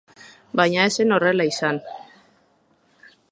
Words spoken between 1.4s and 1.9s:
izan.